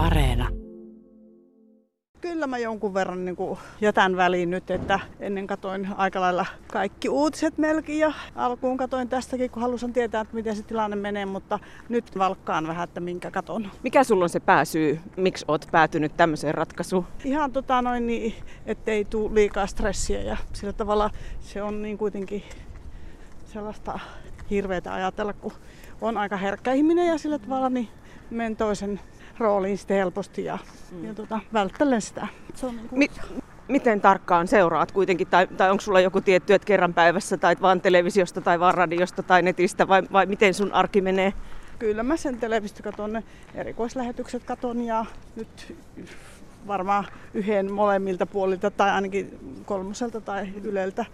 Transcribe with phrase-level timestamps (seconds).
[0.00, 0.48] Areena.
[2.20, 7.08] Kyllä mä jonkun verran niin kuin jätän väliin nyt, että ennen katoin aika lailla kaikki
[7.08, 11.58] uutiset melkein ja alkuun katoin tästäkin, kun halusin tietää, että miten se tilanne menee, mutta
[11.88, 13.70] nyt valkkaan vähän, että minkä katon.
[13.82, 17.06] Mikä sulla on se pääsyy, miksi oot päätynyt tämmöiseen ratkaisuun?
[17.24, 18.34] Ihan tota noin, niin,
[18.66, 21.10] ettei tule liikaa stressiä ja sillä tavalla
[21.40, 22.42] se on niin kuitenkin
[23.44, 23.98] sellaista
[24.50, 25.52] hirveätä ajatella, kun
[26.00, 27.88] on aika herkkä ihminen ja sillä tavalla niin
[28.30, 29.00] menen toisen
[29.38, 30.58] rooliin sitten helposti ja,
[30.92, 31.04] mm.
[31.04, 32.26] ja tota, välttelen sitä.
[32.54, 32.98] Se on niin kuin...
[32.98, 37.56] Mi- miten tarkkaan seuraat kuitenkin, tai, tai onko sulla joku tietty, että kerran päivässä, tai
[37.60, 41.32] vaan televisiosta, tai vaan radiosta, tai netistä, vai, vai miten sun arki menee?
[41.78, 43.22] Kyllä mä sen televisiosta katon, ne
[43.54, 45.04] erikoislähetykset katon, ja
[45.36, 45.76] nyt
[46.66, 47.04] varmaan
[47.34, 51.04] yhden molemmilta puolilta, tai ainakin kolmoselta tai yleltä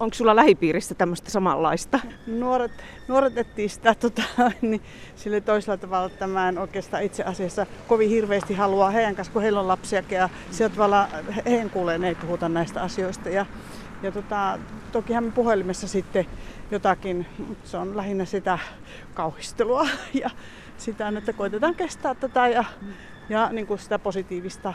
[0.00, 2.00] Onko sulla lähipiirissä tämmöistä samanlaista?
[2.26, 4.22] Nuoret, nuoret etsivät sitä tota,
[4.62, 4.82] niin
[5.16, 9.42] sille toisella tavalla, että mä en oikeastaan itse asiassa kovin hirveästi halua heidän kanssa, kun
[9.42, 11.08] heillä on lapsiakin ja sillä tavalla
[11.46, 13.28] heidän kuuleen ei puhuta näistä asioista.
[13.28, 13.46] Ja,
[14.02, 14.58] ja tota,
[14.92, 16.26] tokihan me puhelimessa sitten
[16.70, 18.58] jotakin, mutta se on lähinnä sitä
[19.14, 19.88] kauhistelua
[20.22, 20.30] ja
[20.78, 22.64] sitä, että koitetaan kestää tätä ja,
[23.28, 24.74] ja niin kuin sitä positiivista,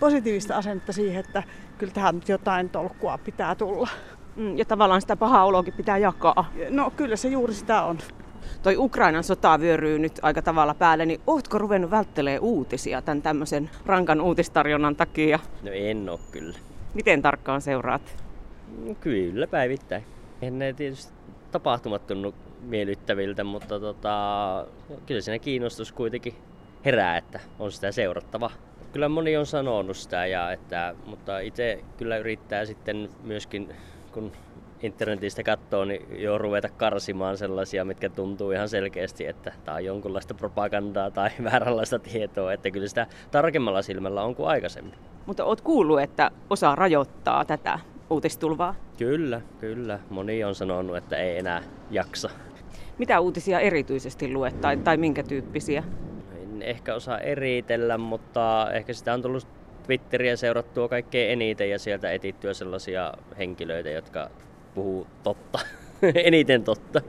[0.00, 1.42] positiivista asennetta siihen, että
[1.78, 3.88] kyllä tähän nyt jotain tolkkua pitää tulla.
[4.36, 6.52] Mm, ja tavallaan sitä pahaa oloakin pitää jakaa.
[6.70, 7.98] No kyllä se juuri sitä on.
[8.62, 13.70] Toi Ukrainan sota vyöryy nyt aika tavalla päälle, niin ootko ruvennut välttelee uutisia tämän tämmöisen
[13.86, 15.38] rankan uutistarjonnan takia?
[15.62, 16.58] No en oo kyllä.
[16.94, 18.16] Miten tarkkaan seuraat?
[18.84, 20.04] No, kyllä päivittäin.
[20.42, 21.12] En ne tietysti
[21.50, 24.66] tapahtumat tunnu miellyttäviltä, mutta tota,
[25.06, 26.34] kyllä siinä kiinnostus kuitenkin
[26.84, 28.50] herää, että on sitä seurattava.
[28.92, 33.74] Kyllä moni on sanonut sitä, ja että, mutta itse kyllä yrittää sitten myöskin
[34.12, 34.32] kun
[34.82, 40.34] internetistä katsoo, niin jo ruveta karsimaan sellaisia, mitkä tuntuu ihan selkeästi, että tämä on jonkunlaista
[40.34, 44.94] propagandaa tai vääränlaista tietoa, että kyllä sitä tarkemmalla silmällä on kuin aikaisemmin.
[45.26, 47.78] Mutta oot kuullut, että osa rajoittaa tätä
[48.10, 48.74] uutistulvaa?
[48.98, 49.98] Kyllä, kyllä.
[50.10, 52.30] Moni on sanonut, että ei enää jaksa.
[52.98, 55.84] Mitä uutisia erityisesti luet tai, tai minkä tyyppisiä?
[56.42, 59.46] En ehkä osaa eritellä, mutta ehkä sitä on tullut
[59.90, 64.30] Twitteriä seurattua kaikkein eniten ja sieltä etittyä sellaisia henkilöitä, jotka
[64.74, 65.58] puhuu totta.
[66.14, 67.00] eniten totta.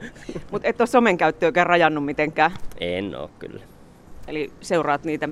[0.50, 2.50] Mutta et ole somen käyttöäkään rajannut mitenkään?
[2.80, 3.62] En ole kyllä.
[4.28, 5.28] Eli seuraat niitä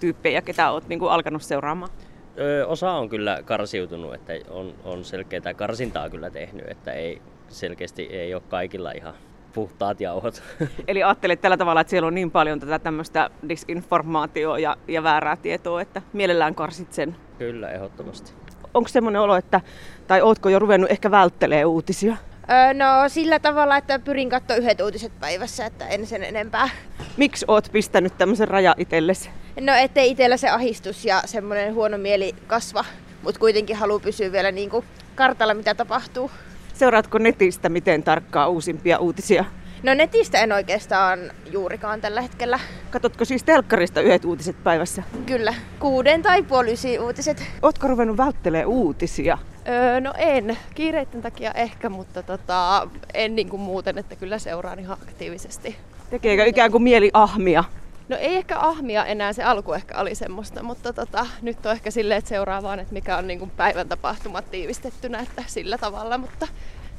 [0.00, 1.90] tyyppejä, ketä olet niin alkanut seuraamaan?
[2.38, 8.02] Öö, osa on kyllä karsiutunut, että on, on selkeää karsintaa kyllä tehnyt, että ei selkeästi
[8.02, 9.14] ei ole kaikilla ihan
[9.56, 10.42] puhtaat jauhot.
[10.88, 15.36] Eli ajattelet tällä tavalla, että siellä on niin paljon tätä tämmöistä disinformaatioa ja, ja väärää
[15.36, 17.16] tietoa, että mielellään karsit sen?
[17.38, 18.32] Kyllä, ehdottomasti.
[18.74, 19.60] Onko semmoinen olo, että,
[20.06, 22.16] tai ootko jo ruvennut ehkä välttelee uutisia?
[22.50, 26.68] Öö, no sillä tavalla, että pyrin katsoa yhdet uutiset päivässä, että en sen enempää.
[27.16, 29.30] Miksi oot pistänyt tämmöisen raja itsellesi?
[29.60, 32.84] No ettei itsellä se ahistus ja semmoinen huono mieli kasva,
[33.22, 34.84] mutta kuitenkin haluaa pysyä vielä niin kuin
[35.14, 36.30] kartalla, mitä tapahtuu.
[36.78, 39.44] Seuraatko netistä miten tarkkaa uusimpia uutisia?
[39.82, 41.18] No netistä en oikeastaan
[41.52, 42.60] juurikaan tällä hetkellä.
[42.90, 45.02] Katotko siis telkkarista yhdet uutiset päivässä?
[45.26, 47.42] Kyllä, kuuden tai puoli uutiset.
[47.62, 49.38] Ootko ruvennut välttelee uutisia?
[49.68, 54.78] Öö, no en, kiireiden takia ehkä, mutta tota, en niin kuin muuten, että kyllä seuraan
[54.78, 55.76] ihan aktiivisesti.
[56.10, 57.64] Tekeekö ikään kuin mieli ahmia?
[58.08, 61.90] No ei ehkä ahmia enää, se alku ehkä oli semmoista, mutta tota, nyt on ehkä
[61.90, 66.18] silleen, että seuraa vaan, että mikä on niin kuin päivän tapahtumat tiivistettynä, että sillä tavalla,
[66.18, 66.48] mutta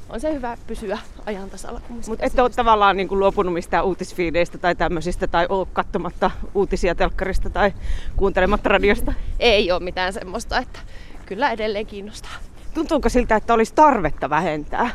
[0.08, 1.80] on se hyvä pysyä ajan tasalla.
[2.08, 6.94] Mutta et ole tavallaan niin kuin luopunut mistään uutisfiideistä tai tämmöisistä, tai ole katsomatta uutisia
[6.94, 7.72] telkkarista tai
[8.16, 9.12] kuuntelematta radiosta?
[9.38, 10.78] Ei ole mitään semmoista, että
[11.26, 12.32] kyllä edelleen kiinnostaa.
[12.74, 14.90] Tuntuuko siltä, että olisi tarvetta vähentää?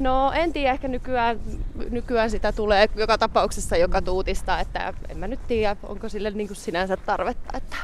[0.00, 1.40] No en tiedä, ehkä nykyään,
[1.90, 6.46] nykyään sitä tulee joka tapauksessa joka tuutista, että en mä nyt tiedä, onko sille niin
[6.46, 7.56] kuin sinänsä tarvetta.
[7.56, 7.76] Että